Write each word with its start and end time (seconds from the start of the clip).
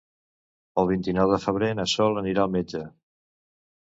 El 0.83 0.87
vint-i-nou 0.91 1.33
de 1.33 1.39
febrer 1.45 1.69
na 1.81 1.87
Sol 1.93 2.21
anirà 2.23 2.47
al 2.47 2.51
metge. 2.59 2.83